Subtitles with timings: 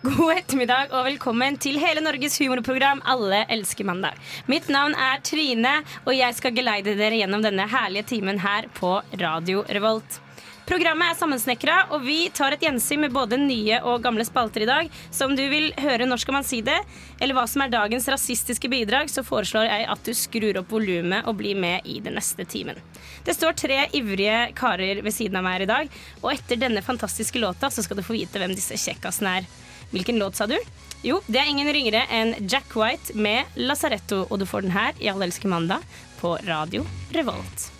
[0.00, 4.16] God ettermiddag og velkommen til hele Norges humorprogram Alle elsker mandag.
[4.48, 5.74] Mitt navn er Trine,
[6.06, 10.16] og jeg skal geleide dere gjennom denne herlige timen her på Radio Revolt.
[10.64, 14.70] Programmet er sammensnekra, og vi tar et gjensyn med både nye og gamle spalter i
[14.70, 14.88] dag.
[15.12, 16.78] Så om du vil høre Når skal man si det,
[17.20, 21.28] eller hva som er dagens rasistiske bidrag, så foreslår jeg at du skrur opp volumet
[21.28, 22.80] og blir med i den neste timen.
[23.26, 26.80] Det står tre ivrige karer ved siden av meg her i dag, og etter denne
[26.88, 29.56] fantastiske låta så skal du få vite hvem disse kjekkasene er.
[29.90, 30.58] Hvilken låt, sa du?
[31.02, 34.92] Jo, det er ingen ringere enn Jack White med Lazaretto, og du får den her
[35.00, 35.86] i Alle elsker mandag
[36.20, 36.84] på Radio
[37.16, 37.79] Revolt.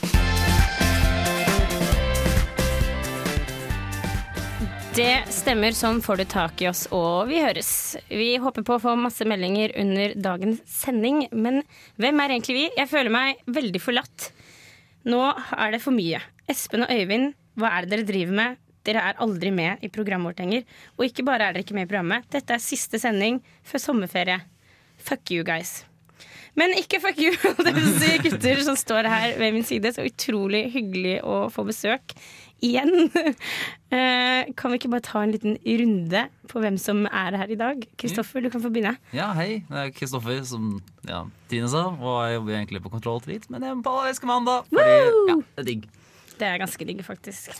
[4.91, 7.95] Det stemmer, sånn får du tak i oss, og vi høres.
[8.11, 11.61] Vi håper på å få masse meldinger under dagens sending, men
[11.95, 12.65] hvem er egentlig vi?
[12.75, 14.25] Jeg føler meg veldig forlatt.
[15.07, 16.19] Nå er det for mye.
[16.51, 18.59] Espen og Øyvind, hva er det dere driver med?
[18.83, 20.67] Dere er aldri med i programmet vårt lenger.
[20.97, 24.41] Og ikke bare er dere ikke med i programmet, dette er siste sending før sommerferie.
[24.99, 25.85] Fuck you, guys.
[26.59, 27.31] Men ikke fuck you,
[27.63, 29.93] vil gutter som står her ved min side.
[29.95, 32.11] Så utrolig hyggelig å få besøk
[32.61, 33.09] igjen.
[33.91, 37.57] Eh, kan vi ikke bare ta en liten runde på hvem som er her i
[37.59, 37.81] dag?
[37.99, 38.93] Kristoffer, du kan få begynne.
[39.11, 39.65] Ja, hei.
[39.67, 40.77] Det er Kristoffer, som
[41.09, 41.81] ja, Tine sa.
[41.91, 44.63] Og jeg jobber egentlig på Kontroll Trit, men jeg er på Elsker mandag.
[44.71, 44.93] Fordi,
[45.27, 45.83] ja, det er digg.
[46.37, 47.59] Det er ganske digg, faktisk.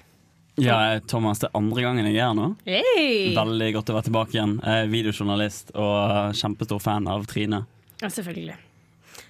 [0.55, 0.79] Ja,
[1.11, 2.47] Thomas, det er andre gangen jeg er her nå.
[2.63, 3.35] Hey!
[3.35, 4.55] Veldig godt å være tilbake igjen.
[4.63, 7.65] Jeg er videojournalist og kjempestor fan av Trine.
[7.99, 8.55] Ja, selvfølgelig.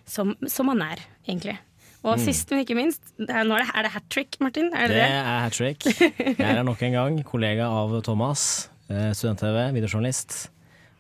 [0.06, 1.58] Som, som man er, egentlig.
[2.04, 4.72] Og sist, men ikke minst, er, nå er det, det hat trick, Martin?
[4.74, 5.20] Er det Det det?
[5.22, 5.86] er hat trick.
[6.40, 8.70] Jeg er her nok en gang, kollega av Thomas.
[8.90, 10.50] eh, Student-TV, videojournalist.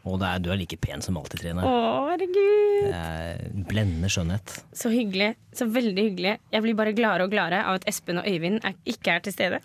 [0.10, 1.62] Og det er, du er like pen som alltid, Trine.
[1.62, 1.74] Å,
[2.10, 2.88] herregud.
[2.88, 4.56] Det er Blendende skjønnhet.
[4.74, 5.36] Så hyggelig.
[5.54, 6.32] Så veldig hyggelig.
[6.56, 9.36] Jeg blir bare gladere og gladere av at Espen og Øyvind er, ikke er til
[9.36, 9.60] stede.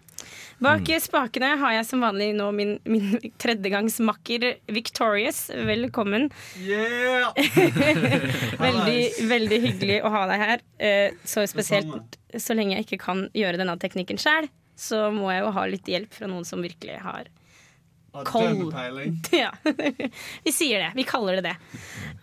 [0.60, 5.46] Bak spakene har jeg som vanlig nå min, min tredjegangsmakker Victorious.
[5.68, 6.28] Velkommen.
[6.60, 7.32] Yeah!
[8.66, 9.00] veldig,
[9.32, 10.64] veldig hyggelig å ha deg her.
[10.76, 15.44] Eh, Så spesielt så lenge jeg ikke kan gjøre denne teknikken sjæl, så må jeg
[15.46, 17.30] jo ha litt hjelp fra noen som virkelig har
[18.24, 18.72] koll.
[19.36, 19.50] Ja.
[20.44, 20.90] Vi sier det.
[20.96, 21.54] Vi kaller det det.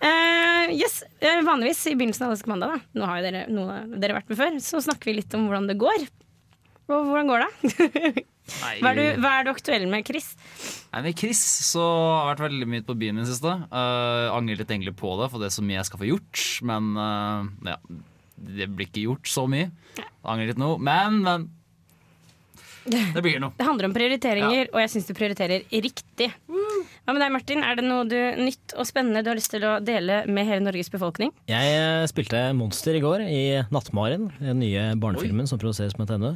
[0.04, 3.00] Uh, yes, eh, Vanligvis i begynnelsen av Elsker mandag, da.
[3.00, 5.48] nå har jo dere, noen av dere vært med før, så snakker vi litt om
[5.48, 6.06] hvordan det går.
[6.92, 8.28] Og hvordan går det?
[8.44, 10.34] Hva er, du, hva er du aktuell med, Chris?
[10.92, 13.54] Nei, med Chris så har jeg vært veldig mye på byen i det siste.
[13.72, 16.42] Uh, angrer litt egentlig på det, for det er så mye jeg skal få gjort.
[16.68, 17.78] Men uh, ja,
[18.60, 19.70] det blir ikke gjort så mye.
[20.28, 20.74] Angrer litt nå.
[20.84, 21.48] Men, men
[22.86, 23.54] det blir noe.
[23.60, 26.30] Det handler om prioriteringer, og jeg syns du prioriterer riktig.
[26.48, 27.64] Hva med deg, Martin?
[27.64, 30.64] Er det noe du, nytt og spennende du har lyst til å dele med hele
[30.66, 31.34] Norges befolkning?
[31.52, 36.32] Jeg eh, spilte Monster i går i Nattmaren, den nye barnefilmen som produseres på NTNU.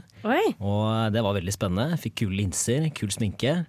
[0.59, 1.99] Og det var veldig spennende.
[2.01, 3.61] Fikk kule linser, kul sminke.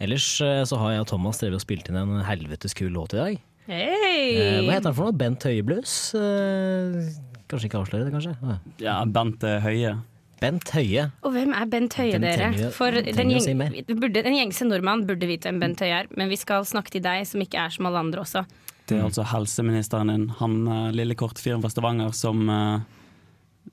[0.00, 3.14] Ellers eh, så har jeg og Thomas drevet og spilt inn en helvetes kul låt
[3.14, 3.40] i dag.
[3.70, 4.30] Hey.
[4.34, 5.16] Eh, Hva heter den for noe?
[5.20, 5.92] Bent Høie Blues?
[6.16, 7.10] Eh,
[7.50, 8.56] Kanskje ikke avsløre det, kanskje?
[8.82, 9.96] Ja, Bent eh, Høie.
[10.40, 11.10] Bent Høie.
[11.22, 12.36] Og hvem er Bent Høie, Den dere?
[12.52, 13.54] trenger- For den å si
[13.94, 17.02] burde, den gjengse nordmann burde vite hvem Bent Høie er, men vi skal snakke til
[17.04, 18.46] deg som ikke er som alle andre også.
[18.86, 22.80] Det er altså helseministeren din, han eh, lille korte fyren fra Stavanger som eh,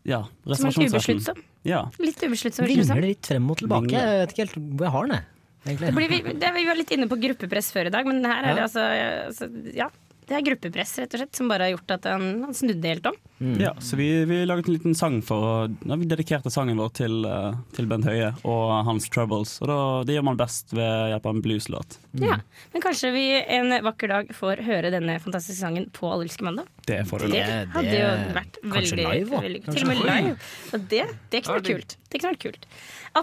[0.06, 0.94] Ja, Som er reservasjonsretten.
[0.94, 1.40] ubesluttsom.
[1.66, 1.86] Ja.
[2.00, 2.66] Litt ubesluttsom.
[2.68, 2.76] det.
[2.76, 3.88] Vingler litt frem og tilbake.
[3.88, 4.04] Vingler.
[4.12, 5.34] Jeg vet ikke helt hvor jeg har den, jeg.
[5.68, 8.62] Vi, det, vi var litt inne på gruppepress før i dag, men her er det
[8.62, 8.68] Ja.
[8.68, 8.84] altså,
[9.28, 9.90] altså Ja.
[10.28, 13.06] Det er gruppepress, rett og slett, som bare har gjort at han, han snudde helt
[13.08, 13.16] om.
[13.62, 15.52] ja, så vi, vi laget en liten sang for å
[15.86, 19.54] ja, Vi dedikerte sangen vår til, eh, til Bent Høie og hans troubles.
[19.64, 19.78] Og da,
[20.10, 21.98] det gjør man best ved hjelp av en blueslåt.
[22.20, 22.40] Ja.
[22.74, 26.68] Men kanskje vi en vakker dag får høre denne fantastiske sangen på Allelske mandag.
[26.90, 27.48] Det får du Det lov.
[27.48, 29.64] Det- hadde jo vært veldig, live veldig.
[29.72, 30.38] Til og med live.
[30.74, 31.98] Og det, det kunne vært kult.
[32.10, 32.72] Det kunne vært kult.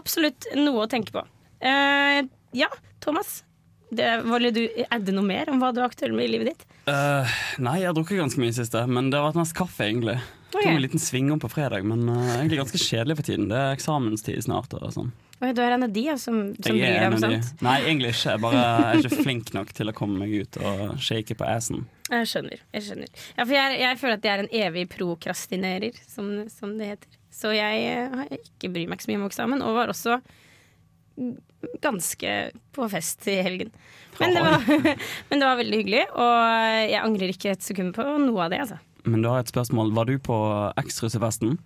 [0.00, 1.24] Absolutt noe å tenke på.
[1.64, 2.24] Uh,
[2.56, 2.68] ja,
[3.04, 3.42] Thomas.
[3.90, 6.64] Det, ville du adde noe mer om hva du er aktuell med i livet ditt?
[6.88, 7.28] Uh,
[7.62, 10.16] nei, jeg har drukket ganske mye i siste, men det har vært mest kaffe, egentlig.
[10.54, 10.56] Okay.
[10.56, 13.50] Tok en liten sving om på fredag, men uh, egentlig ganske kjedelig for tiden.
[13.52, 14.74] Det er eksamenstid snart.
[14.78, 15.12] og sånn.
[15.42, 17.40] Oi, du er en av de ja, som, som Jeg bryr er deg om de.
[17.66, 18.34] Nei, egentlig ikke.
[18.36, 21.84] Jeg bare er ikke flink nok til å komme meg ut og shake på assen.
[22.12, 22.62] Jeg skjønner.
[22.76, 26.76] jeg skjønner Ja, for jeg, jeg føler at jeg er en evig prokrastinerer, som, som
[26.78, 27.18] det heter.
[27.34, 30.20] Så jeg jeg har ikke bryr meg ikke så mye om eksamen, og var også
[31.84, 32.32] ganske
[32.74, 33.74] på fest i helgen.
[34.20, 34.66] Men det, var,
[35.28, 36.34] men det var veldig hyggelig, og
[36.84, 38.64] jeg angrer ikke et sekund på noe av det.
[38.66, 38.80] altså.
[39.04, 39.92] Men du har et spørsmål.
[39.96, 40.38] Var du på
[40.80, 41.58] X-russefesten?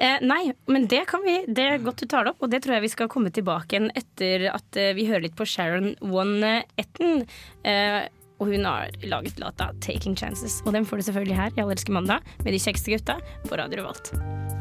[0.00, 2.62] Eh, nei, men det kan vi Det er godt du tar det opp, og det
[2.64, 5.92] tror jeg vi skal komme tilbake igjen etter at eh, vi hører litt på Sharon
[6.00, 7.26] One Etten.
[7.68, 8.06] Eh,
[8.40, 10.62] og hun har laget låta 'Taking Chances'.
[10.64, 13.82] Og den får du selvfølgelig her i Allerske mandag med de kjekkeste gutta på Radio
[13.82, 14.59] Revolt.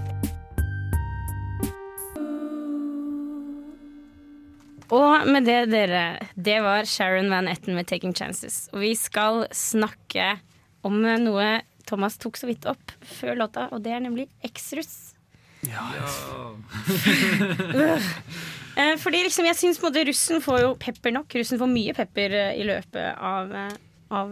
[4.96, 8.72] Og med det, dere, det var Sharon Van Etten med 'Taking Chances'.
[8.74, 10.40] Og vi skal snakke
[10.84, 15.16] om noe Thomas tok så vidt opp før låta, og det er nemlig X-russ.
[18.80, 21.34] Eh, Fordi liksom jeg syns russen får jo pepper nok.
[21.36, 23.74] Russen får mye pepper eh, i løpet av, eh,
[24.16, 24.32] av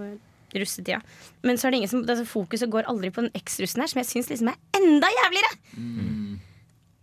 [0.56, 1.02] russetida.
[1.44, 4.00] Men så er det ingen som altså fokuset går aldri på den X-russen her, som
[4.00, 5.52] jeg syns liksom er enda jævligere.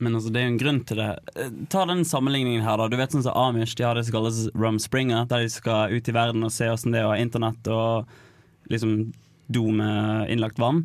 [0.05, 1.11] Men altså, det er jo en grunn til det.
[1.41, 2.89] Eh, Ta den sammenligningen her, da.
[2.93, 5.95] Du vet sånn som Amish de har det som kalles Rum Springer, der de skal
[5.95, 8.11] ut i verden og se åssen det er å ha internett og
[8.73, 8.99] liksom
[9.53, 10.85] do med innlagt vann.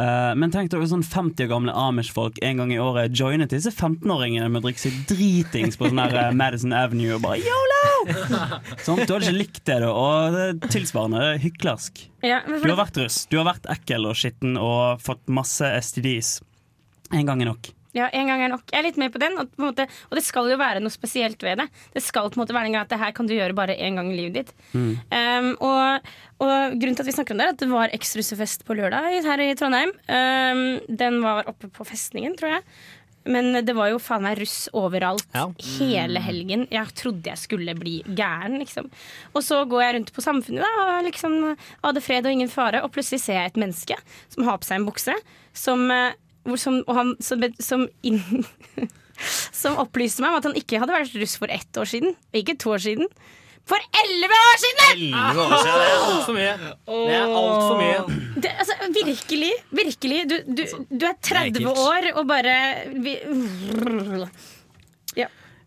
[0.00, 3.72] Eh, men tenk dere sånn 50 år gamle Amish-folk en gang i året joinet disse
[3.74, 7.80] 15-åringene med å drikke seg dritings på sånn her eh, Madison Avenue og bare yolo!
[8.86, 9.90] sånn, du hadde ikke likt det, da.
[9.92, 12.04] Og det tilsvarende det er hyklersk.
[12.24, 13.24] Ja, Du har vært russ.
[13.32, 16.38] Du har vært ekkel og skitten og fått masse STDs.
[17.12, 17.72] En gang er nok.
[17.96, 18.62] Ja, en gang er nok.
[18.70, 19.34] Jeg er litt med på den.
[19.40, 21.66] Og, på måte, og det skal jo være noe spesielt ved det.
[21.96, 23.74] Det skal på en måte være en gang at det her kan du gjøre bare
[23.76, 24.54] én gang i livet ditt.
[24.74, 26.06] Um, og,
[26.44, 29.20] og grunnen til at vi snakker om det, er at det var ekstrusefest på lørdag
[29.26, 29.92] her i Trondheim.
[30.06, 30.64] Um,
[31.02, 32.64] den var oppe på festningen, tror jeg.
[33.30, 35.42] Men det var jo faen meg russ overalt Ja.
[35.76, 36.62] hele helgen.
[36.72, 38.88] Jeg trodde jeg skulle bli gæren, liksom.
[39.34, 41.36] Og så går jeg rundt på Samfunnet da, og liksom
[41.84, 43.98] hadde fred og ingen fare, og plutselig ser jeg et menneske
[44.32, 45.18] som har på seg en bukse,
[45.52, 46.16] som, eh,
[46.60, 48.22] som, han, som, som, inn,
[49.62, 52.58] som opplyste meg om at han ikke hadde vært russ for ett år siden, ikke
[52.60, 53.10] to år siden.
[53.70, 54.86] For elleve år siden!
[54.96, 56.54] Elleve år siden, det er altfor mye.
[56.90, 58.20] Det er alt for mye.
[58.40, 59.50] Det, altså, virkelig.
[59.70, 60.22] Virkelig.
[60.30, 62.56] Du, du, du er 30 år og bare
[63.04, 63.14] vi,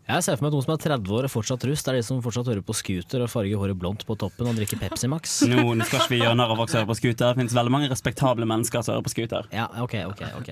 [0.04, 1.98] Jeg ser for meg at noen som er 30 år og fortsatt russ, det er
[1.98, 5.08] de som fortsatt hører på scooter og farger håret blondt på toppen og drikker Pepsi
[5.08, 5.38] Max.
[5.50, 7.30] Nå, no, skal ikke vi gjøre narr av folk som hører på scooter.
[7.32, 9.48] Det finnes veldig mange respektable mennesker som hører på scooter.
[9.56, 10.52] Ja, ok, ok, ok.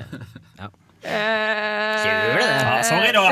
[1.01, 2.45] Gjør det?
[2.47, 3.25] Ja, sorry, da!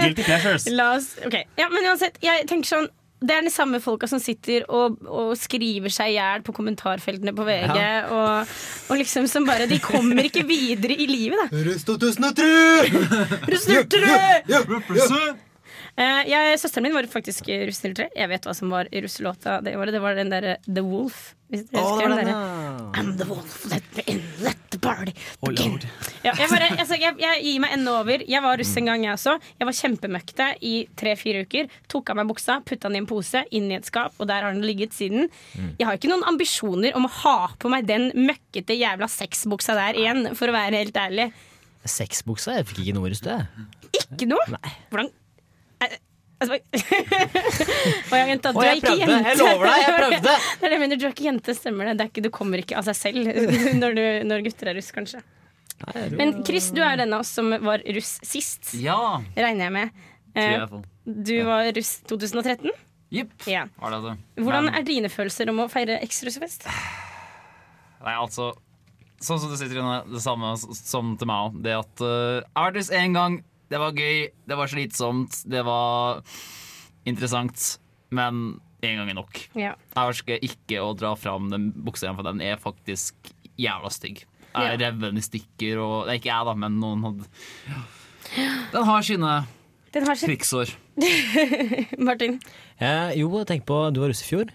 [0.00, 0.66] Guilty pleasures.
[0.72, 1.46] La oss, okay.
[1.60, 2.90] ja, men uansett, jeg tenker sånn
[3.22, 7.30] det er de samme folka som sitter og, og skriver seg i hjel på kommentarfeltene
[7.36, 7.76] på VG.
[8.16, 8.54] Og,
[8.90, 11.62] og liksom som bare De kommer ikke videre i livet, da.
[11.68, 12.50] Russ 2003!
[13.46, 13.70] Russ
[14.02, 15.51] Eh,
[15.98, 18.08] jeg, søsteren min var faktisk russ 03.
[18.16, 19.92] Jeg vet hva som var i russelåta det året.
[19.92, 21.34] Det var den derre The Wolf.
[21.52, 25.12] Hvis dere husker den derre I'm the wolf, let me in, let the party
[25.44, 25.74] begin.
[26.24, 28.24] Ja, jeg, bare, jeg, jeg, jeg gir meg ennå over.
[28.24, 29.34] Jeg var russ en gang, jeg også.
[29.60, 31.68] Jeg var kjempemøkte i tre-fire uker.
[31.92, 34.46] Tok av meg buksa, putta den i en pose, inn i et skap, og der
[34.48, 35.28] har den ligget siden.
[35.76, 40.00] Jeg har ikke noen ambisjoner om å ha på meg den møkkete jævla sexbuksa der
[40.00, 41.28] igjen, for å være helt ærlig.
[41.84, 42.56] Sexbuksa?
[42.62, 43.42] Jeg fikk ikke noe russ, det.
[43.92, 44.48] Ikke noe?
[44.88, 45.21] Hvordan Eh,
[46.42, 46.58] altså,
[48.18, 49.06] ja, jenta, du er jeg ikke prøvde.
[49.06, 49.30] jente.
[49.30, 50.34] Jeg lover deg, jeg prøvde.
[50.60, 51.94] Det er det jeg mener, du er ikke jente, stemmer det.
[51.98, 53.30] det, er ikke, du kommer ikke av seg selv
[53.82, 55.22] når, du, når gutter er russ, kanskje.
[56.14, 60.02] Men Chris, du er den av oss som var russ sist, Ja, regner jeg med.
[60.38, 60.76] Eh.
[61.04, 62.70] Du var russ 2013.
[63.12, 63.32] Jipp.
[63.50, 63.66] Ja.
[63.76, 64.12] Var det det?
[64.40, 66.64] Hvordan er dine følelser om å feire ekstrusfest?
[68.02, 68.52] Nei, altså
[69.22, 71.58] Sånn som du sitter inne, det samme som til meg òg.
[71.62, 73.36] Det at uh, Artis vært russ én gang.
[73.72, 76.20] Det var gøy, det var slitsomt, det var
[77.08, 77.78] interessant.
[78.12, 78.42] Men
[78.84, 79.38] én gang er nok.
[79.56, 79.72] Ja.
[79.96, 84.24] Jeg ønsker ikke å dra fram den buksa igjen, for den er faktisk jævla stygg.
[84.52, 84.90] Jeg er Ja.
[84.90, 87.24] reven i stykker, og det er ikke jeg, da, men noen hadde
[88.72, 89.46] Den har sine
[89.94, 90.74] Den har sitt krigsår.
[91.98, 92.38] Martin.
[92.80, 94.52] Eh, jo, tenk på Du var russ i fjor.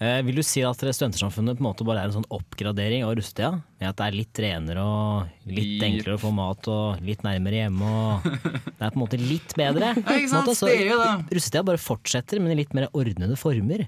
[0.00, 0.16] Ja.
[0.16, 3.12] Eh, vil du si at Studentersamfunnet på en måte bare er en sånn oppgradering av
[3.18, 3.50] russetida?
[3.80, 7.64] Med at det er litt renere og litt enklere å få mat og litt nærmere
[7.64, 8.28] hjemme og
[8.80, 9.92] Det er på en måte litt bedre.
[9.98, 10.48] Ja, ikke sant?
[10.48, 10.70] Måte, så.
[11.28, 13.84] Russetida bare fortsetter, men i litt mer ordnede former.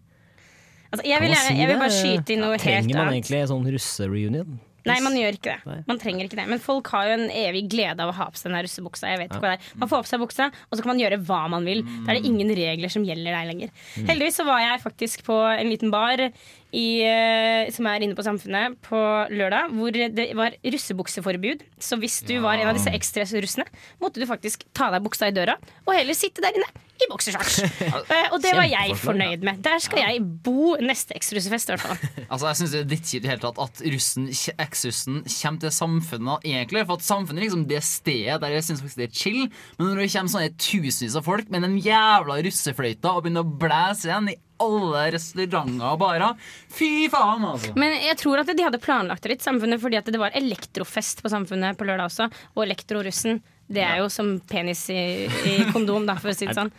[0.92, 3.50] Altså, jeg, vil, jeg, jeg vil bare skyte i noe helt Trenger man egentlig en
[3.54, 4.60] sånn russereunion?
[4.88, 5.76] Nei, man gjør ikke det.
[5.86, 6.46] Man trenger ikke det.
[6.50, 9.10] Men folk har jo en evig glede av å ha på seg den der russebuksa.
[9.12, 9.76] Jeg vet ikke hva det er.
[9.82, 11.84] Man får på seg buksa, og så kan man gjøre hva man vil.
[12.06, 13.72] Da er det ingen regler som gjelder deg lenger.
[14.10, 16.24] Heldigvis så var jeg faktisk på en liten bar
[16.72, 19.00] i, eh, som er inne på Samfunnet på
[19.32, 21.66] lørdag, hvor det var russebukseforbud.
[21.82, 23.66] Så hvis du var en av disse ekstrarussene,
[24.00, 26.70] måtte du faktisk ta deg buksa i døra og heller sitte der inne
[27.02, 27.60] i boksershorts.
[28.12, 29.60] Eh, og det var jeg fornøyd med.
[29.64, 32.00] Der skal jeg bo neste ekstrarussefest, i hvert fall.
[32.32, 34.28] Altså, jeg synes det er drittkjipt i hele tatt at russen,
[34.62, 36.84] eks-russen kommer til samfunnet egentlig.
[36.88, 39.40] For at samfunnet liksom det stedet der jeg synes faktisk det er chill.
[39.78, 43.56] Men når det kommer sånne tusenvis av folk med den jævla russefløyta og begynner å
[43.64, 47.74] blæse igjen i alle restauranter og barer Fy faen, altså!
[47.78, 51.22] Men jeg tror at de hadde planlagt det litt, Samfunnet, fordi at det var elektrofest
[51.24, 52.28] på Samfunnet på lørdag også.
[52.56, 53.42] Og elektrorussen.
[53.72, 55.00] Det er jo som penis i,
[55.48, 56.72] i kondom, da, for å si det sånn.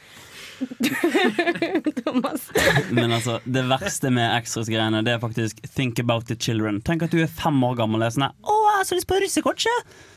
[2.03, 2.45] Thomas.
[2.91, 6.79] Men altså, det verste med Extras-greiene Det er faktisk think about the children.
[6.85, 8.99] Tenk at du er fem år gammel og er sånn Åh, Å, jeg har så
[8.99, 9.73] lyst på russekortje!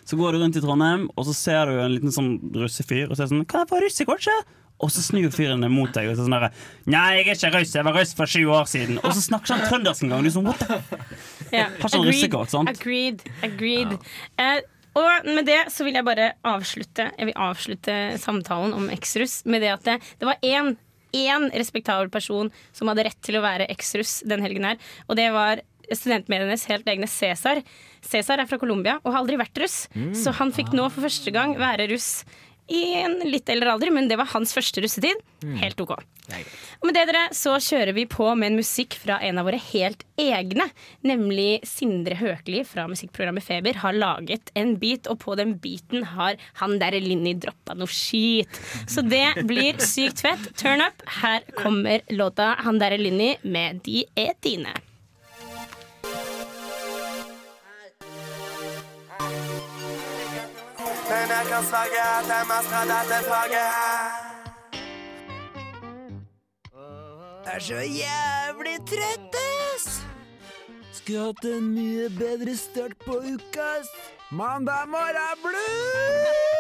[0.07, 3.17] Så går du rundt i Trondheim, og så ser du en liten sånn russefyr og
[3.17, 4.37] så er sånn Kan jeg få russekortje?
[4.85, 6.51] Og så snur fyren mot deg og så sånn derre
[6.85, 9.01] Nei, jeg er ikke russ, jeg var russ for sju år siden.
[9.01, 10.25] Og så snakker han trøndersk en gang.
[10.27, 10.81] Du er sånn, what the
[11.55, 11.69] Ja.
[11.81, 12.69] Har sånn russekort, sant?
[12.73, 13.23] Agreed.
[13.47, 13.95] agreed.
[14.43, 14.59] Eh,
[14.97, 19.65] og med det så vil jeg bare avslutte Jeg vil avslutte samtalen om eksruss med
[19.65, 20.77] det at det, det var én
[21.17, 24.77] én respektabel person som hadde rett til å være eksruss den helgen her,
[25.09, 27.63] og det var studentmedienes helt egne Cæsar.
[28.05, 29.77] Cæsar er fra Colombia og har aldri vært russ,
[30.19, 32.25] så han fikk nå for første gang være russ
[32.73, 35.21] i en litt eldre alder, men det var hans første russetid.
[35.61, 35.93] Helt OK.
[36.81, 39.61] Og med det dere, så kjører vi på med en musikk fra en av våre
[39.69, 40.67] helt egne.
[41.07, 46.41] Nemlig Sindre Høkli fra musikkprogrammet Feber har laget en beat, og på den beaten har
[46.61, 48.61] han derre Linni droppa noe skit.
[48.91, 50.51] Så det blir sykt fett.
[50.59, 51.07] Turn up.
[51.23, 54.75] Her kommer låta Han derre Linni med De er dine.
[61.11, 64.09] Men jeg kan sverge at jeg mestrer dette faget her.
[67.47, 69.87] Er så jævlig trøtt, ass.
[70.93, 73.91] Skulle hatt en mye bedre start på uka, ass.
[74.31, 76.57] Mandag morgen blues!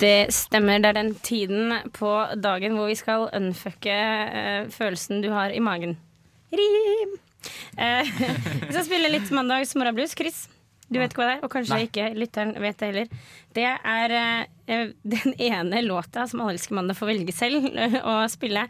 [0.00, 0.78] Det stemmer.
[0.78, 5.58] Det er den tiden på dagen hvor vi skal unfucke eh, følelsen du har i
[5.58, 5.98] magen.
[6.52, 7.25] Rim!
[7.76, 8.12] Eh,
[8.66, 10.16] vi skal spille litt Mandags morgenblues.
[10.16, 10.46] Chris,
[10.86, 13.08] du vet ikke hva det er, og kanskje ikke lytteren vet det heller.
[13.56, 14.84] Det er eh,
[15.16, 18.66] den ene låta som Alle elsker mandag får velge selv eh, å spille.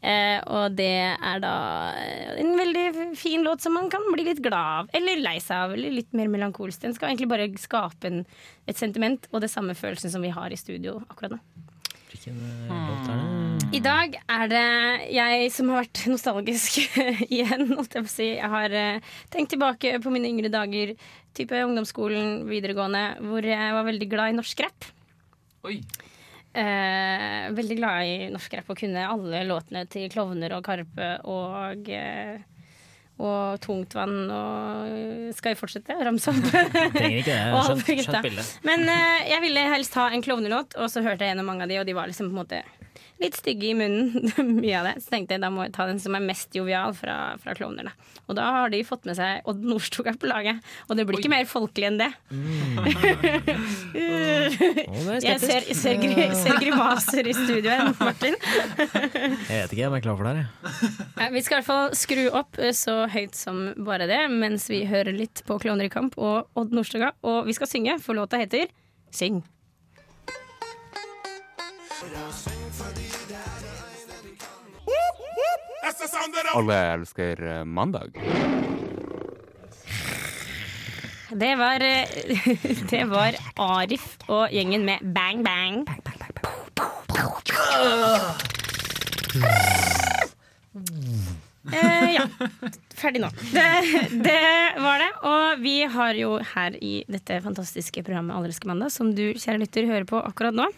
[0.00, 1.54] Eh, og det er da
[2.00, 2.86] eh, en veldig
[3.18, 6.14] fin låt som man kan bli litt glad av, eller lei seg av, eller litt
[6.16, 6.80] mer melankolsk.
[6.86, 8.22] Den skal egentlig bare skape en,
[8.68, 11.42] et sentiment og det samme følelsen som vi har i studio akkurat nå.
[12.08, 13.37] Hvilken låt er det?
[13.68, 14.68] I dag er det
[15.12, 16.78] jeg som har vært nostalgisk
[17.28, 17.66] igjen.
[17.76, 18.28] Holdt jeg, på å si.
[18.38, 20.94] jeg har eh, tenkt tilbake på mine yngre dager,
[21.36, 24.88] type ungdomsskolen, videregående, hvor jeg var veldig glad i norsk rapp.
[25.68, 25.76] Oi.
[26.58, 31.92] Eh, veldig glad i norsk rapp og kunne alle låtene til Klovner og Karpe og
[31.92, 32.38] eh,
[33.18, 36.44] og Tungtvann og Skal jeg fortsette å ramse opp?
[36.52, 37.38] Trenger ikke det.
[37.66, 38.52] Skjønt, skjønt bildet.
[38.66, 41.72] Men eh, jeg ville helst ha en klovnelåt, og så hørte jeg gjennom mange av
[41.72, 42.62] de, og de var liksom på en måte
[43.22, 44.30] litt stygge i munnen.
[44.62, 44.94] Mye av det.
[45.04, 47.92] Så tenkte jeg da må jeg ta den som er mest jovial fra, fra klovnerne.
[48.28, 50.60] Og da har de fått med seg Odd Nordstoga på laget.
[50.88, 52.10] Og det blir ikke mer folkelig enn det.
[55.08, 58.36] Er Jeg ser, ser, gri, ser grimaser i studioet, Martin.
[58.38, 60.40] Jeg vet ikke om jeg er klar for det her.
[60.42, 60.92] jeg.
[61.18, 64.68] Ja, Vi skal i hvert fall skru opp eh, så høyt som bare det, mens
[64.70, 67.12] vi hører litt på Klovner i kamp og Odd Nordstoga.
[67.26, 68.68] Og vi skal synge, for låta heter
[69.14, 69.40] Syng.
[76.54, 78.12] Alle elsker eh, mandag.
[81.30, 82.08] Det var, eh,
[82.90, 85.84] det var Arif og gjengen med Bang Bang.
[91.72, 92.24] Eh, ja.
[92.94, 93.28] Ferdig nå.
[93.52, 93.66] Det,
[94.24, 94.40] det
[94.80, 95.10] var det.
[95.28, 99.62] Og vi har jo her i dette fantastiske programmet Alle elsker mandag, som du, kjære
[99.64, 100.70] lytter, hører på akkurat nå,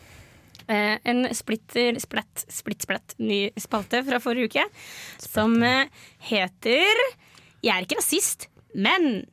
[0.70, 4.64] eh, en splitter, splatt, splitt, splatt ny spalte fra forrige uke
[5.20, 5.90] som eh,
[6.30, 7.02] heter
[7.60, 9.26] Jeg er ikke rasist, men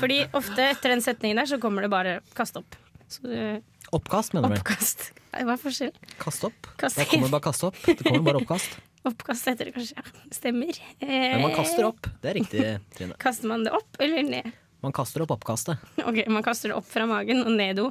[0.00, 2.76] Fordi ofte etter den setningen der så kommer det bare kast opp.
[3.10, 3.58] Så, eh,
[3.92, 4.54] Oppkast, mener du?
[4.54, 4.62] vel?
[4.62, 5.10] oppkast.
[5.34, 5.90] Hva er forskjell?
[6.20, 6.68] Kast opp.
[6.78, 6.96] Kast.
[6.98, 7.76] Det kommer bare kast opp.
[7.86, 8.78] Det kommer bare oppkast.
[9.10, 9.96] Oppkast heter det kanskje.
[9.96, 10.02] Ja,
[10.36, 10.76] stemmer.
[11.00, 12.08] Men man kaster Eh, opp.
[12.20, 12.64] Det er riktig,
[12.96, 13.14] Trine.
[13.22, 14.50] Kaster man det opp eller ned?
[14.84, 15.80] Man kaster opp oppkastet.
[16.08, 17.90] Ok, Man kaster det opp fra magen og ned do.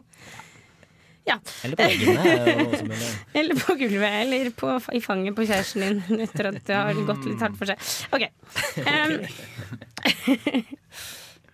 [1.27, 1.36] Ja.
[1.63, 2.24] Eller på veggene.
[2.25, 3.03] er.
[3.39, 7.27] Eller på gulvet, eller på, i fanget på kjæresten din etter at det har gått
[7.27, 7.77] litt hardt for seg.
[8.15, 8.25] OK.
[8.81, 9.13] Um,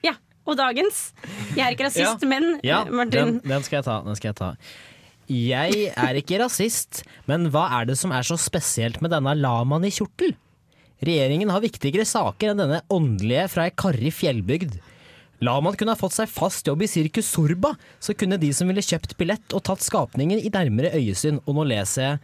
[0.06, 0.16] ja.
[0.46, 1.10] Og dagens.
[1.58, 4.00] Jeg er ikke rasist, men Ja, Martin den, den skal jeg ta.
[4.06, 4.52] Den skal jeg ta.
[5.26, 9.88] Jeg er ikke rasist, men hva er det som er så spesielt med denne lamaen
[9.90, 10.36] i kjortel?
[11.06, 14.78] Regjeringen har viktigere saker enn denne åndelige fra ei karrig fjellbygd.
[15.44, 18.84] Lamaen kunne ha fått seg fast jobb i Sirkus Sorba, så kunne de som ville
[18.86, 21.42] kjøpt billett og tatt skapningen i nærmere øyesyn.
[21.46, 22.20] Og nå leser jeg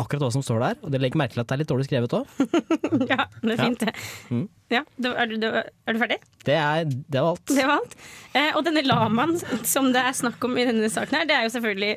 [0.00, 1.84] akkurat hva som står der, og det legger merke til at det er litt dårlig
[1.86, 2.24] skrevet òg.
[3.12, 3.92] Ja, det er fint, det.
[4.32, 4.46] Mm.
[4.72, 4.80] Ja,
[5.12, 6.16] er, du, er du ferdig?
[6.48, 7.44] Det, er- det var alt.
[7.52, 7.94] Det var alt.
[8.34, 9.36] Eh, og denne lamaen
[9.68, 11.92] som det er snakk om i denne saken her, det er jo selvfølgelig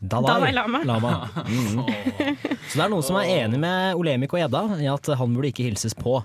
[0.00, 0.78] Dalai Lama.
[1.50, 1.82] Mm.
[2.70, 5.50] Så det er noen som er enig med Olemik og Edda i at han burde
[5.50, 6.20] ikke hilses på.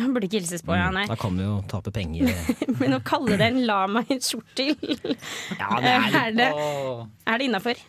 [0.00, 1.04] Han burde ikke hilses på, ja, nei.
[1.10, 2.30] Da kan vi jo tape penger.
[2.80, 4.74] Men å kalle det en lama i en skjortel,
[5.58, 6.50] Ja, er, er det,
[7.26, 7.80] er det innafor?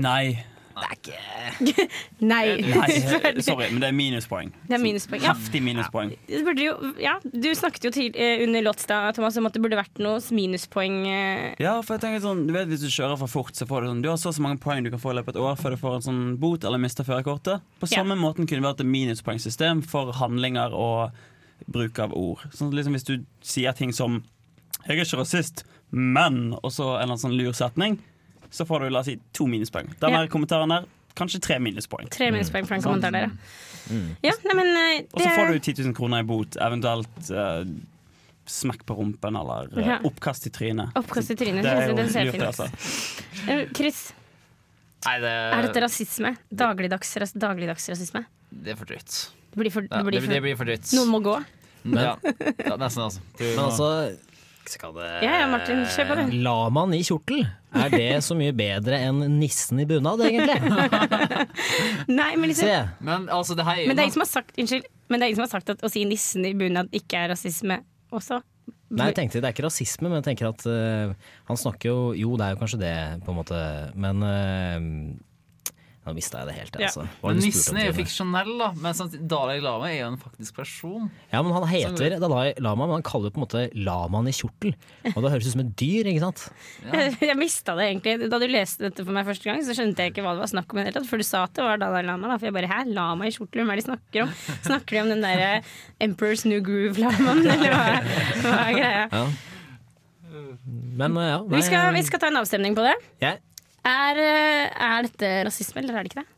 [0.00, 0.36] Nei.
[2.20, 2.60] Nei.
[2.60, 3.40] Nei.
[3.46, 4.50] Sorry, men det er minuspoeng.
[4.68, 5.22] Det er minuspoeng.
[5.24, 5.32] Ja.
[5.32, 6.12] Heftig minuspoeng.
[6.28, 6.40] Ja.
[6.44, 9.78] burde jo, ja, du snakket jo til, eh, under låtstad Thomas, om at det burde
[9.78, 10.98] vært noe minuspoeng.
[11.08, 11.54] eh.
[11.62, 13.88] Ja, for jeg tenker sånn, du vet Hvis du kjører for fort, så får du
[13.88, 15.56] sånn Du har så så mange poeng du kan få i løpet av et år
[15.62, 17.62] før du får en sånn bot eller mister førerkortet.
[17.80, 18.02] På Ja.
[18.02, 21.10] samme måten kunne det vært et minuspoengsystem for handlinger og
[21.72, 22.44] bruk av ord.
[22.52, 24.22] Sånn liksom Hvis du sier ting som
[24.86, 27.98] 'Jeg er ikke rasist, men' og så en eller annen sånn lur setning,
[28.50, 29.88] så får du la oss si to minuspoeng.
[30.00, 30.26] Den Ja.
[30.32, 30.86] kommentaren der,
[31.16, 32.08] kanskje tre minuspoeng.
[32.10, 33.30] Tre minuspoeng for den kommentaren der,
[33.90, 34.16] mm.
[34.22, 37.64] ja nei, men eh, Og så får du 10 000 kroner i bot, eventuelt uh,
[38.46, 39.98] smekk på rumpen eller uh, Ja.
[40.04, 40.92] oppkast i trynet.
[40.98, 41.62] Oppkast i trynet.
[41.64, 42.48] Det er jo Den ser lurt, fin ut.
[42.52, 43.72] altså.
[43.76, 44.12] Chris,
[45.06, 46.32] Nei, det, er dette rasisme?
[46.50, 48.24] Dagligdags, ras- dagligdags rasisme?
[48.50, 49.16] det er for drøyt.
[49.52, 50.92] Det blir for, Ja, det blir det, for, det blir for drøyt.
[50.96, 51.34] Noen må gå.
[51.94, 52.16] ja.
[52.66, 53.20] ja, nesten, altså.
[53.38, 53.88] Men altså
[54.72, 56.26] skal det Ja, ja, Martin, kjør på det.
[56.46, 57.44] Lamaen i kjortel,
[57.76, 60.56] er det så mye bedre enn nissen i bunad, egentlig?
[62.18, 62.80] Nei, men, liksom, Se.
[63.06, 65.24] Men altså, det her er men det er ingen som har sagt Unnskyld, men det
[65.24, 67.80] er ingen som har sagt at å si nissen i bunad ikke er rasisme
[68.14, 68.40] også.
[68.96, 71.14] Nei, jeg tenkte Det er ikke rasisme, men jeg tenker at uh,
[71.48, 72.96] han snakker jo Jo, det er jo kanskje det,
[73.26, 73.62] på en måte,
[73.98, 74.90] men eh,
[76.06, 77.02] Nå mista jeg det helt, altså.
[77.02, 77.06] Ja.
[77.10, 77.26] altså.
[77.26, 78.68] Men nissen er jo fiksjonell, da.
[78.78, 81.08] Men samtidig, Dalai Lama er jo en faktisk person.
[81.32, 84.34] Ja, men han heter Dalai Lama, men han kaller jo på en måte lamaen i
[84.36, 84.76] kjortel.
[85.10, 86.44] Og det høres ut som et dyr, ikke sant?
[86.94, 88.14] Jeg, jeg mista det egentlig.
[88.30, 90.52] Da du leste dette for meg første gang, så skjønte jeg ikke hva det var
[90.54, 90.78] snakk om.
[90.78, 92.30] i det hele tatt, For du sa at det var Dalai Lama.
[92.30, 92.38] Da.
[92.38, 94.32] For jeg bare hæ, lama i kjortel, hvem er det de snakker om?
[94.68, 95.50] Snakker de om den derre
[96.06, 97.82] Emperor's New Groove-lamaen, eller hva,
[98.46, 99.04] hva er greia?
[99.10, 99.26] Ja.
[100.96, 101.40] Men ja.
[101.42, 102.94] Nei, Vi skal, vi skal ta en avstemning på det.
[103.22, 103.40] Jeg-
[103.86, 106.30] Er, eh, er dette rasisme, eller er det ikke det?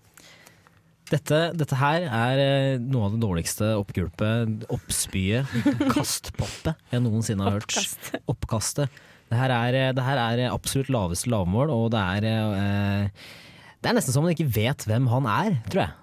[1.09, 5.55] Dette, dette her er eh, noe av det dårligste oppgulpet, oppspyet,
[5.95, 7.71] kastpoppet jeg noensinne har hørt.
[7.71, 8.11] Oppkast.
[8.29, 8.99] Oppkastet.
[9.29, 13.29] Det her er, eh, det her er absolutt laveste lavmål, og det er eh,
[13.79, 15.97] Det er nesten som man ikke vet hvem han er, tror jeg.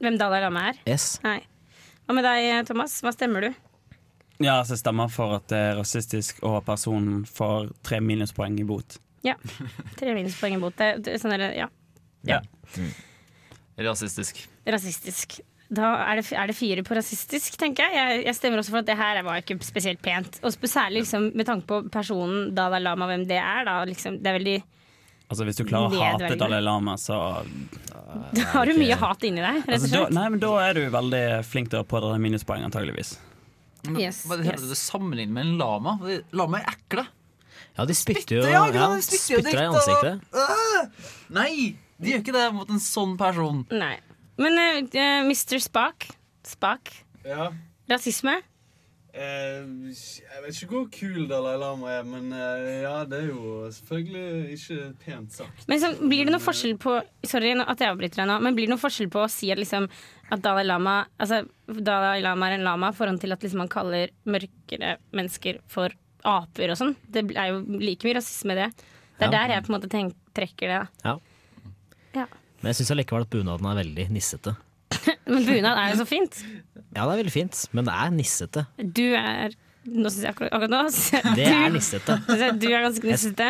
[0.00, 0.80] Hvem Dalai Lama er?
[0.88, 1.18] Yes.
[1.24, 1.42] Nei.
[2.06, 2.96] Hva med deg, Thomas?
[3.04, 3.50] Hva stemmer du?
[4.40, 8.64] Ja, så jeg stemmer for at det er rasistisk og personen får tre minuspoeng i
[8.64, 8.96] bot.
[9.26, 9.36] Ja.
[9.98, 10.80] Tre minuspoeng i bot.
[10.80, 11.68] Det, sånn er det, ja.
[12.28, 12.40] ja.
[12.40, 12.88] Ja.
[13.90, 14.42] Rasistisk.
[14.68, 15.40] Rasistisk.
[15.70, 17.94] Da er det, er det fire på rasistisk, tenker jeg.
[17.94, 18.24] jeg.
[18.26, 20.40] Jeg stemmer også for at det her var ikke spesielt pent.
[20.42, 23.62] Og særlig liksom, med tanke på personen Dalai Lama, hvem det er.
[23.68, 24.58] Da, liksom, det er veldig,
[25.30, 26.34] Altså Hvis du klarer å hate.
[26.40, 27.16] Dalai Lama, så
[28.34, 30.08] da har du mye hat inni deg, rett altså, da.
[30.16, 33.14] Nei, men Da er du veldig flink til å pådra deg minuspoeng, antageligvis.
[33.94, 34.66] Yes, Hva er det yes.
[34.74, 34.82] yes.
[34.90, 35.94] sammenlignet med en lama?
[36.36, 37.06] Lama er ekle.
[37.80, 40.24] Ja, de spytter jo ja, ja, de spytter spytter deg i ansiktet.
[40.36, 41.06] Og, Øh!
[41.32, 41.52] Nei,
[41.96, 43.62] de gjør ikke det mot en sånn person.
[43.72, 43.94] Nei.
[44.40, 45.56] Men uh, Mr.
[45.64, 46.10] Spak
[46.44, 46.92] Spak.
[47.24, 47.46] Ja.
[47.88, 48.34] Rasisme.
[49.10, 53.64] Uh, jeg vet ikke hvor kul Dalai Lama er, men uh, ja, det er jo
[53.72, 55.64] selvfølgelig ikke pent sagt.
[55.72, 56.98] Men så blir det noe forskjell på
[57.32, 59.60] Sorry at jeg avbryter deg nå, men blir det noe forskjell på å si at,
[59.60, 59.88] liksom,
[60.28, 64.12] at Dalai Lama Altså, Dalai Lama er en lama foran til at liksom, man kaller
[64.28, 66.94] mørkere mennesker for aper og sånn?
[67.10, 68.70] Det er jo like mye rasisme i det.
[69.20, 69.30] Det er Ja.
[69.36, 70.80] der jeg på en måte tenk, trekker det.
[70.80, 70.86] Da.
[71.04, 71.18] Ja.
[72.14, 72.26] Ja.
[72.60, 74.56] Men jeg syns allikevel at bunaden er veldig nissete.
[75.30, 76.40] Men bunad er jo så fint.
[76.96, 78.64] Ja, det er veldig fint, men det er nissete.
[78.82, 79.52] Du er
[79.86, 82.16] Nå syns jeg akkurat, akkurat nå Det er nissete.
[82.60, 83.46] Du er ganske nissete.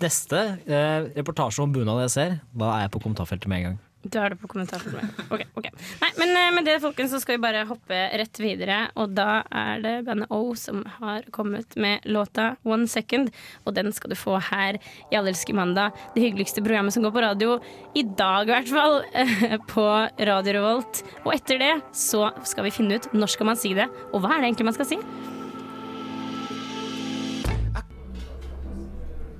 [0.00, 3.76] Neste eh, reportasje om bunad jeg ser, da er jeg på kommentarfeltet med en gang.
[4.04, 5.20] Du har det på kommentarfeltet.
[5.32, 5.68] Ok, ok.
[6.02, 8.82] Nei, men eh, med det folkens, så skal vi bare hoppe rett videre.
[9.00, 13.30] Og da er det bandet O som har kommet med låta One Second.
[13.64, 14.76] Og den skal du få her
[15.08, 15.96] i Allelske mandag.
[16.14, 17.56] Det hyggeligste programmet som går på radio.
[17.96, 18.98] I dag, i hvert fall.
[19.16, 19.86] eh, På
[20.20, 21.00] Radio Revolt.
[21.24, 24.36] Og etter det så skal vi finne ut når skal man si det, og hva
[24.36, 25.00] er det egentlig man skal si.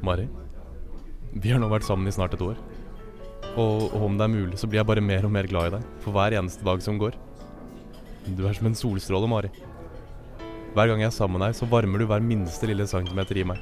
[0.04, 0.26] Mari,
[1.34, 2.58] Vi har nå vært sammen i snart et år.
[3.54, 5.76] Og, og om det er mulig, så blir jeg bare mer og mer glad i
[5.76, 7.14] deg for hver eneste dag som går.
[8.34, 9.52] Du er som en solstråle, Mari.
[10.74, 13.46] Hver gang jeg er sammen med deg, så varmer du hver minste lille centimeter i
[13.46, 13.60] meg.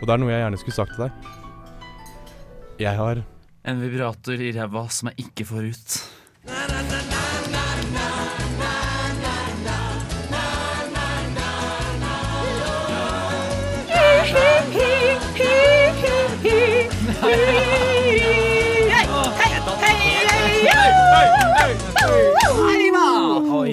[0.00, 1.30] Og det er noe jeg gjerne skulle sagt til deg.
[2.80, 3.20] Jeg har
[3.68, 5.98] En vibrator i ræva som jeg ikke får ut.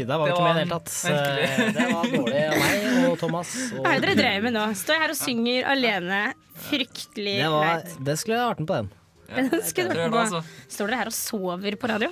[0.10, 0.92] Der var vi ikke med i det hele tatt.
[1.06, 3.52] Eh, Det var dårlig av meg og Thomas.
[3.78, 4.64] Og Hva er det dere drev med nå?
[4.80, 6.22] Står jeg her og synger alene.
[6.70, 7.94] Fryktelig det, var, leit.
[8.10, 8.90] det skulle jeg vært med på den.
[9.30, 9.50] Ja, du
[9.94, 10.40] prøve, på- altså.
[10.74, 12.10] Står dere her og sover på radio?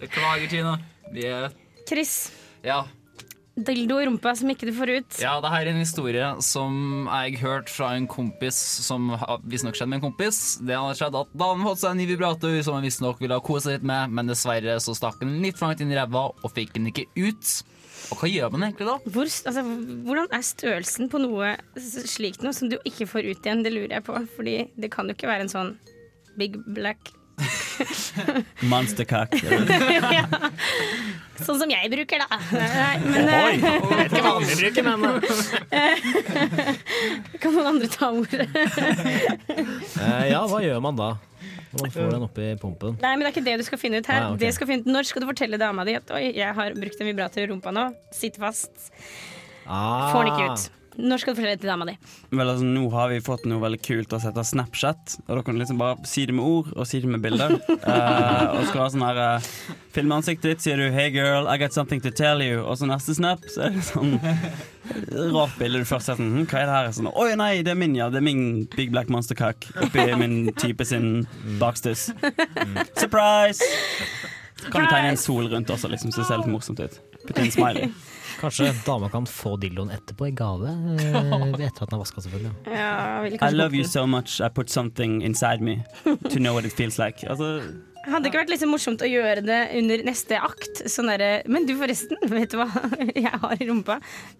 [0.00, 0.76] Beklager, Tina.
[1.12, 1.48] Vi er
[1.88, 2.12] Chris,
[2.62, 2.84] Ja.
[3.56, 5.18] Dildo i rumpa som ikke du får ut.
[5.22, 9.14] Ja, det her er en historie som jeg hørte fra en kompis som
[9.48, 10.40] visstnok skjedde med en kompis.
[10.60, 13.38] Det hadde skjedd at Da han fått seg en ny vibrator som han visstnok ville
[13.38, 16.28] ha kosa litt med, men dessverre så stakk han litt for langt inn i ræva
[16.36, 17.56] og fikk den ikke ut.
[18.12, 18.96] Og hva gjør man egentlig da?
[19.08, 19.62] Hvor, altså,
[20.06, 23.64] hvordan er størrelsen på noe slikt noe som du ikke får ut igjen?
[23.64, 24.20] Det lurer jeg på.
[24.36, 25.72] Fordi det kan jo ikke være en sånn
[26.36, 27.10] big black
[28.70, 29.34] Monstercock.
[30.16, 30.24] ja.
[31.36, 32.38] Sånn som jeg bruker, da.
[32.56, 34.98] Nei, men Oi, eh, jeg vet ikke hva andre bruker, men
[37.42, 38.48] Kan noen andre ta ordet?
[40.00, 41.10] eh, Ja, hva gjør man da?
[41.76, 42.96] Når man får den oppi pumpen?
[43.02, 44.22] Nei, men det er ikke det du skal finne ut her.
[44.22, 44.42] Nei, okay.
[44.46, 47.02] det skal finne ut, når skal du fortelle dama di at oi, jeg har brukt
[47.02, 47.90] en vibrator i rumpa nå?
[48.16, 48.88] Sitter fast.
[49.66, 50.08] Ah.
[50.14, 50.70] Får den ikke ut.
[50.96, 51.94] Når skal du fortelle det til dama di?
[52.30, 55.16] Vel, altså, nå har vi fått noe veldig kult som heter Snapchat.
[55.26, 57.58] Og da kan du liksom bare si det med ord og si det med bilder.
[57.68, 59.50] uh, og skal ha sånn her uh,
[59.96, 62.64] Filme ansiktet ditt, sier du 'Hey girl, I got something to tell you'.
[62.64, 64.18] Og så neste snap, så er det sånn
[65.32, 66.90] rart bilde du først ser sånn hm, Hva er det her?
[66.96, 68.08] Sånn, Oi, nei, det er min, ja.
[68.12, 71.26] Det er min Big Black Monster Cock oppi min type sin
[71.60, 72.10] bakstuss.
[72.96, 73.64] Surprise!
[74.70, 77.00] Kan du tegne en sol rundt også, liksom, så det ser litt morsomt ut.
[77.26, 77.90] Putte en smiley.
[78.40, 80.68] Kanskje dama kan få dildoen etterpå i gave?
[81.00, 82.52] eh, Etter at den er vaska, selvfølgelig.
[82.68, 86.72] Ja, I love you so much I put something inside me to know what it
[86.76, 87.24] feels like.
[87.28, 87.62] Altså,
[88.06, 90.84] Hadde det ikke vært liksom morsomt å gjøre det under neste akt?
[90.86, 92.68] Sånn der, Men du, forresten, vet du hva
[93.16, 93.96] jeg har i rumpa?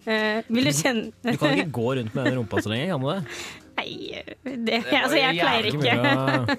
[0.06, 3.02] Uh, vil du kjenne Du kan ikke gå rundt med den rumpa så lenge, kan
[3.02, 3.24] du det?
[3.76, 4.22] Nei,
[4.68, 5.96] det, altså, jeg pleier Ikke.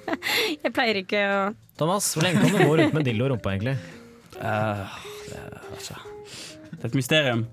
[0.68, 1.40] Jeg pleier ikke å
[1.80, 3.78] Thomas, hvor lenge kan du gå rundt med dildo i rumpa, egentlig?
[4.38, 4.84] Uh,
[5.32, 5.42] det,
[5.78, 5.98] altså,
[6.78, 7.48] det er et mysterium.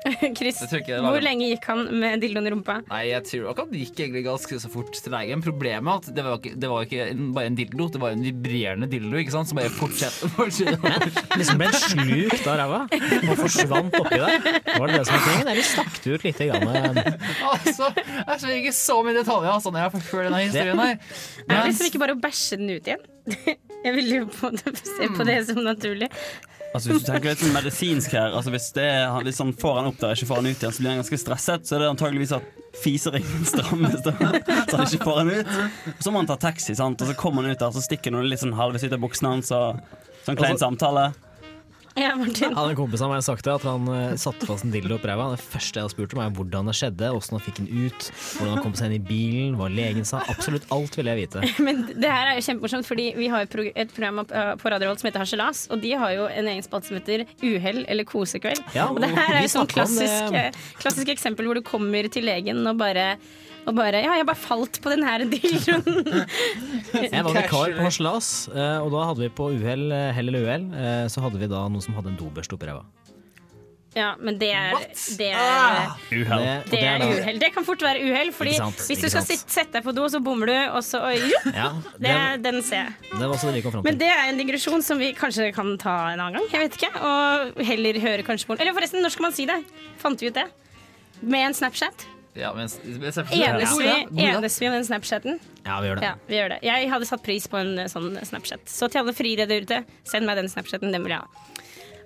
[0.38, 1.24] Chris, Jeg tror ikke det var hvor det.
[1.26, 2.76] lenge gikk han med dildoen i rumpa?
[2.88, 5.42] Nei, jeg tror ikke det gikk egentlig ganske så fort til legen.
[5.44, 8.14] Problemet er at det var ikke, det var ikke en, bare en dildo, det var
[8.16, 9.50] en vibrerende dildo ikke sant?
[9.50, 10.32] som bare fortsetter.
[10.38, 11.04] fortsetter.
[11.40, 14.48] Liksom ble slukt av ræva og forsvant oppi der.
[14.70, 15.52] Var det det som var tingen?
[15.52, 17.04] Eller stakk du ut lite grann?
[17.50, 20.96] altså, jeg ser ikke så mye detaljer altså, når jeg får høre denne historien her.
[21.44, 23.04] Er det liksom ikke bare å bæsje den ut igjen?
[23.84, 26.08] Jeg vil jo på se på det som naturlig.
[26.70, 28.84] Altså Hvis du tenker litt sånn medisinsk her altså Hvis, det
[29.26, 31.00] hvis han får han opp der og ikke får han ut igjen, så blir han
[31.00, 31.64] ganske stresset.
[31.66, 34.12] Så er det antageligvis at fiseringen strammes, så
[34.78, 35.50] han ikke får han ut.
[35.96, 37.02] Og så må han ta taxi, sant?
[37.02, 39.32] og så kommer han ut der, så stikker noen litt sånn halvveis ut av buksene
[39.34, 39.50] hans.
[39.50, 41.08] Sånn klein Altså- samtale.
[42.00, 42.54] Ja, Martin.
[42.56, 44.96] Han en kompis av meg har sagt det, at han uh, satte fast en dildo
[44.96, 45.26] opp ræva.
[45.34, 48.06] Det første jeg har spurt om, er hvordan det skjedde, hvordan han fikk den ut,
[48.38, 50.22] hvordan han kom seg inn i bilen, hva legen sa.
[50.32, 51.44] Absolutt alt ville jeg vite.
[51.66, 54.72] Men det her er jo kjempemorsomt, fordi vi har et, prog et program uh, på
[54.72, 57.84] Radio Rolt som heter Harselas, og de har jo en egen spalte som heter Uhell
[57.84, 58.64] eller kosekveld.
[58.76, 62.08] Ja, og det her er jo sånn snakket klassisk, eh, klassisk eksempel hvor du kommer
[62.12, 63.12] til legen og bare
[63.70, 66.00] og bare Ja, jeg bare falt på den her dildoen.
[67.10, 70.46] Jeg var vikar på Harselas, eh, og da hadde vi på uhell, eh, hell eller
[70.48, 72.82] uhell, eh, så hadde vi da noen som hadde en dobørste oppi ræva.
[73.96, 74.76] Ja, men det er
[75.18, 76.42] Det er, Uhell.
[76.44, 77.38] Det- det er uhell.
[77.42, 80.04] Det kan fort være uhell, fordi sant, hvis du skal sitt, sette deg på do,
[80.06, 82.94] så bommer du, og så oi, jo, Ja, det, det, Den ser jeg.
[83.18, 86.46] det Men det er en digresjon som vi kanskje kan ta en annen gang.
[86.52, 89.58] Jeg vet ikke, Og heller høre kanskje på Eller forresten, når skal man si det?
[89.98, 90.46] Fant vi ut det?
[91.22, 92.06] Med en Snapchat?
[92.38, 93.88] Ja, men, Enes vi,
[94.22, 95.40] enes vi om den Snapchaten?
[95.64, 96.04] Ja, vi gjør det.
[96.06, 96.58] Ja, vi gjør det.
[96.62, 98.68] Jeg hadde satt pris på en eh, sånn Snapchat.
[98.70, 100.94] Så til alle friere der ute, send meg den Snapchaten.
[100.94, 101.50] Den vil jeg ha.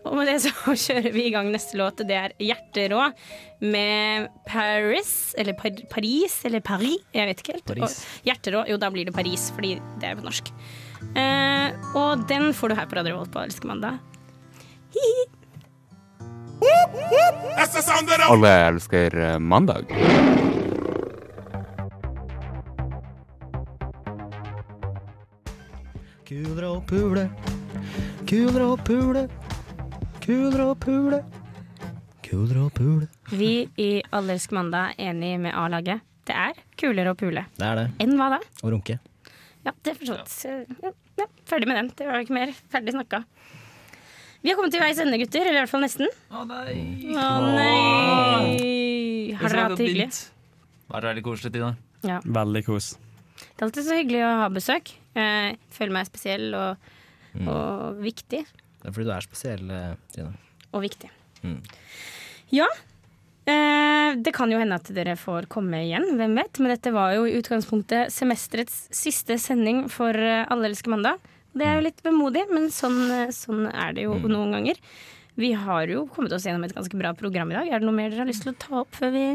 [0.05, 0.53] Og med det så
[0.87, 2.01] kjører vi i gang neste låt.
[2.09, 3.07] Det er Hjerterå
[3.65, 7.69] med Paris, eller Par Paris, eller Paris, jeg vet ikke helt.
[7.75, 8.01] Paris.
[8.01, 10.53] Og Hjerterå, jo da blir det Paris, fordi det er på norsk.
[11.21, 14.01] Eh, og den får du her på Radio Revolt på Elsker mandag.
[14.97, 15.44] Hi-hi.
[18.25, 19.91] Alle elsker eh, mandag.
[26.25, 27.25] Kuler og pule,
[28.29, 29.27] kuler og pule,
[30.25, 31.23] kuler og pule,
[32.25, 33.07] Kuler og pule.
[33.37, 36.01] Vi i Allersk mandag er enig med A-laget.
[36.25, 37.45] Det er kulere å pule.
[37.59, 37.85] Det er det.
[38.01, 38.39] Enn hva da?
[38.65, 38.97] Og runke.
[39.65, 40.81] Ja, det er for så vidt.
[40.83, 41.91] Ja, ja, ferdig med den.
[41.99, 42.55] Det var ikke mer.
[42.73, 43.21] Ferdig snakka.
[44.45, 45.41] Vi har kommet til veis ende, gutter.
[45.49, 46.11] Eller i hvert fall nesten.
[46.37, 46.75] Å nei.
[47.17, 49.35] Å nei!
[49.41, 50.09] Har dere hatt det hyggelig?
[50.93, 51.71] Vært veldig koselig, Tina.
[52.05, 52.19] Ja.
[52.29, 52.91] Veldig kos.
[53.41, 54.93] Det er alltid så hyggelig å ha besøk.
[55.17, 56.91] Jeg føler meg spesiell og,
[57.35, 57.49] Mm.
[57.51, 58.45] og viktig.
[58.47, 59.71] Det er fordi du er spesiell,
[60.15, 60.33] Tina.
[60.73, 61.09] Og viktig.
[61.43, 61.57] Mm.
[62.55, 62.67] Ja.
[63.47, 66.61] Eh, det kan jo hende at dere får komme igjen, hvem vet.
[66.61, 71.19] Men dette var jo i utgangspunktet semesterets siste sending for eh, Alle elsker mandag.
[71.55, 74.77] Det er jo litt vemodig, men sånn, eh, sånn er det jo noen ganger.
[75.39, 77.67] Vi har jo kommet oss gjennom et ganske bra program i dag.
[77.69, 79.27] Er det noe mer dere har lyst til å ta opp før vi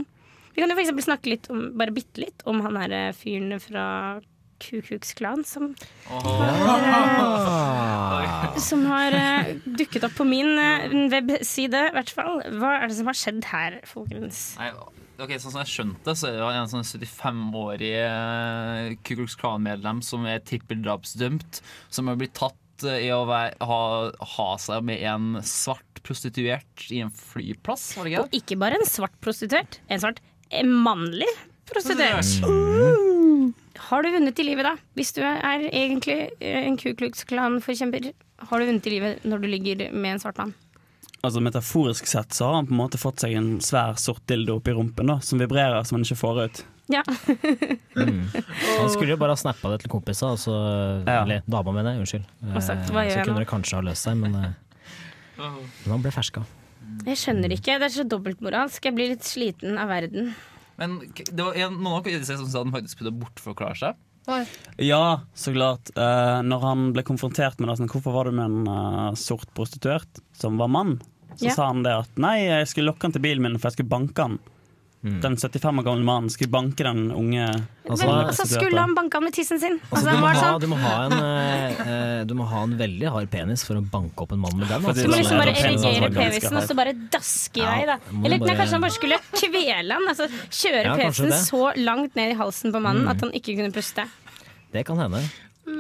[0.55, 3.60] Vi kan jo eksempel snakke litt om, bare bitte litt om han her eh, fyren
[3.62, 4.19] fra
[4.60, 5.75] Kukuks Klan som
[6.10, 6.19] Ah.
[8.69, 10.58] som har eh, dukket opp på min
[11.13, 12.41] webside, i hvert fall.
[12.60, 14.58] Hva er det som har skjedd her, folkens?
[14.60, 14.71] Nei,
[15.23, 20.01] ok, Sånn som jeg skjønte, så er det en sånn 75-årig eh, Ku Klux Klan-medlem
[20.05, 23.82] som er trippeldrapsdømt, som har blitt tatt eh, i å være, ha,
[24.36, 28.79] ha seg med en svart prostituert i en flyplass, var det ikke Og ikke bare
[28.79, 31.29] en svart prostituert, en svart en mannlig
[31.69, 32.39] prostituert.
[32.47, 33.51] Mm.
[33.89, 34.73] Har du vunnet i livet, da?
[34.97, 38.12] Hvis du er egentlig eh, en Ku Klux Klan-forkjemper,
[38.49, 40.55] har du vunnet i livet når du ligger med en svart mann?
[41.25, 44.55] Altså Metaforisk sett så har han på en måte fått seg en svær sort dildo
[44.62, 46.62] oppi rumpen da, som vibrerer som han ikke får ut.
[46.89, 47.03] Ja.
[47.93, 50.53] Han skulle jo bare ha snappa det til kompisa, altså,
[51.05, 51.19] Ja.
[51.21, 52.25] eller dama mener jeg, unnskyld.
[52.65, 54.53] Sagt, Eh, hva gjør så jeg kunne det kanskje ha løst seg, men, eh,
[55.38, 56.45] men han ble ferska.
[57.05, 57.77] Jeg skjønner ikke.
[57.77, 58.82] Det er så dobbeltmoralsk.
[58.89, 60.34] Jeg blir litt sliten av verden.
[60.79, 63.95] Men det var en, noen av dere som sa han faktisk prøvde å bortforklare seg.
[64.77, 65.91] Ja, så klart.
[65.97, 69.49] Uh, når han ble konfrontert med det, sånn, hvorfor var du med en uh, sort
[69.57, 70.97] prostituert som var mann,
[71.35, 71.55] så yeah.
[71.55, 73.93] sa han det at nei, jeg skulle lokke han til bilen min for jeg skulle
[73.93, 74.39] banke han.
[74.99, 75.21] Mm.
[75.23, 77.45] Den 75 år gamle mannen skulle banke den unge
[77.89, 79.77] Altså, Men altså, skulle han banka med tissen sin.
[79.89, 81.13] Altså, Altså, du, må ha, sånn, du, må ha en,
[81.79, 84.67] eh, du må ha en veldig hard penis for å banke opp en mann med
[84.67, 84.83] den.
[84.83, 85.07] Altså.
[85.07, 87.79] Du må liksom bare erigere penisen og så bare daske i vei.
[87.87, 90.05] da Eller nei, kanskje han bare skulle kvele han.
[90.11, 93.13] Altså Kjøre Ja, penisen så langt ned i halsen på mannen Mm.
[93.13, 94.03] at han ikke kunne puste.
[94.73, 95.23] Det kan hende.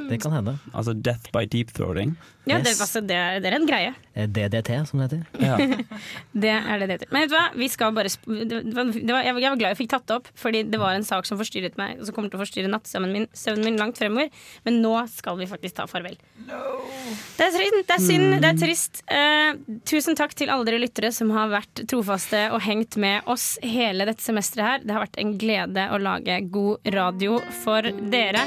[0.09, 0.51] Det kan hende.
[0.73, 2.11] Altså death by deep throating.
[2.45, 2.81] Ja, det, Yes.
[2.81, 3.93] altså, det, er- det er en greie.
[4.15, 5.25] Eh, DDT, som det heter.
[5.41, 5.55] Ja.
[6.43, 7.09] Det er det det heter.
[7.13, 7.43] Men vet du hva?
[7.57, 10.15] Vi skal bare sp det var, det var, jeg, var, glad jeg fikk tatt det
[10.19, 12.71] opp, fordi det var en sak som forstyrret meg, og som kommer til å forstyrre
[12.71, 14.29] nattsøvnen min, søvnen min langt fremover.
[14.65, 16.17] Men nå skal vi faktisk ta farvel.
[16.45, 19.03] Det er synd, det er synd, det er trist.
[19.09, 23.55] Uh, tusen takk til alle dere lyttere som har vært trofaste og hengt med oss
[23.65, 24.83] hele dette semesteret her.
[24.85, 28.45] Det har vært en glede å lage god radio for dere.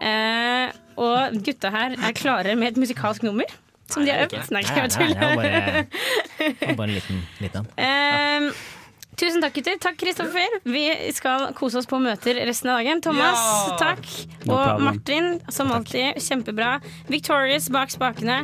[0.00, 3.44] Eh, og gutta her er klare med et musikalsk nummer.
[3.90, 4.50] Som de har øvd.
[4.54, 5.36] Nei, jeg Nei, nei, tuller.
[5.36, 7.66] bare, bare en liten, liten.
[7.76, 8.46] Ehm,
[9.20, 9.76] tusen takk, gutter.
[9.84, 10.56] Takk, Kristoffer.
[10.64, 13.02] Vi skal kose oss på møter resten av dagen.
[13.04, 13.76] Thomas, Ja!
[13.82, 14.08] takk.
[14.48, 14.80] Og.
[14.82, 16.78] Martin, som alltid, kjempebra.
[17.12, 18.40] Victorious bak spakene.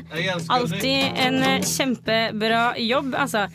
[0.53, 3.47] Alltid en kjempebra jobb, altså.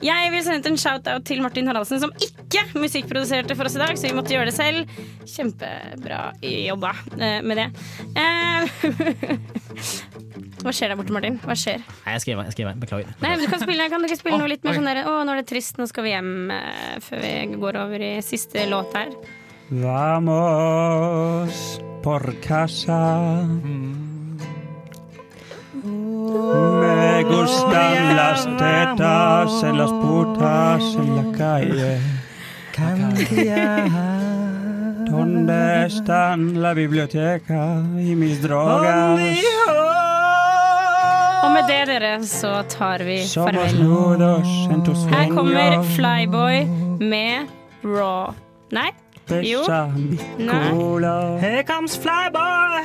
[0.00, 3.82] Jeg vil sende ut en shout-out til Martin Haraldsen, som ikke musikkproduserte for oss i
[3.82, 4.88] dag, så vi måtte gjøre det selv.
[5.28, 7.68] Kjempebra jobba eh, med det.
[8.16, 8.62] Eh,
[10.60, 11.38] Hva skjer der borte, Martin?
[11.44, 11.80] Hva skjer?
[12.04, 12.80] Nei, jeg skriver, jeg skriver.
[12.80, 13.12] Beklager.
[13.20, 15.12] Nei, men du kan, spille, kan du ikke spille noe litt mer sånn der Å,
[15.24, 18.66] nå er det trist, nå skal vi hjem eh, før vi går over i siste
[18.72, 19.08] låt her.
[19.70, 21.56] Vamos
[22.04, 23.00] por casa.
[25.80, 26.79] Me
[27.24, 32.00] gustan las tetas en las putas en la calle.
[35.10, 39.20] ¿Dónde están la biblioteca y mis drogas?
[41.42, 43.80] Og med det, dere, så tar vi farvel.
[45.10, 45.82] Her kommer.
[45.82, 46.66] Flyboy
[47.00, 47.48] med
[47.82, 48.34] Raw.
[48.70, 48.90] Nei?
[49.42, 49.64] Jo.
[50.38, 51.40] Nei.
[51.40, 52.84] Here comes Flyboy!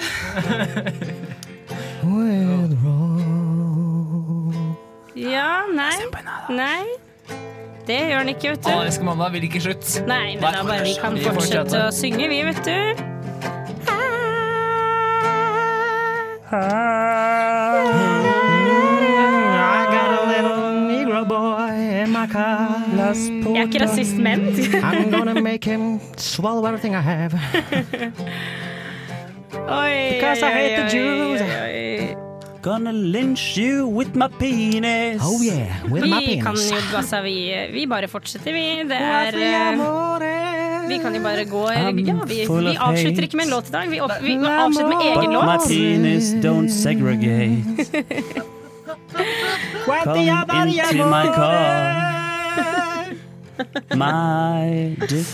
[5.16, 5.96] Ja, nei.
[6.50, 6.86] Nei.
[7.86, 8.88] Det gjør han ikke, vet Alle du.
[8.90, 9.92] elsker mandag vil ikke slutt.
[10.10, 11.88] Nei, men da bare vi kan Vi fortsette fortsetter.
[11.88, 12.80] å synge, vi, vet du.
[18.58, 21.72] I got a little negro boy
[22.04, 22.82] in my car.
[22.96, 24.48] Jeg er ikke rasist, men
[24.84, 27.34] I'm gonna make him swallow everything I have.
[29.66, 31.42] Oi, Because I oi, hate the oi, Jews.
[31.42, 31.95] oi, oi.
[32.66, 35.22] Gonna lynch you with my penis.
[35.22, 36.44] Oh yeah, with my penis.
[36.44, 38.64] kan jo, altså, vi, vi bare fortsetter, vi.
[38.90, 43.52] Det er eh, Vi kan jo bare gå Ja, vi, vi avslutter ikke med en
[43.52, 43.90] låt i dag.
[43.90, 47.86] Vi, opp, vi avslutter med egen But my penis don't segregate.
[50.04, 52.05] Come into my car.
[53.96, 55.28] My dick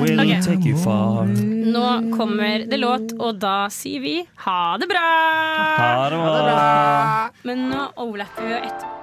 [0.00, 0.40] will okay.
[0.42, 1.26] take you far.
[1.72, 5.06] Nå kommer det låt, og da sier vi ha det bra!
[5.78, 7.30] Ha det bra.
[7.46, 9.01] Men nå overlapper vi jo et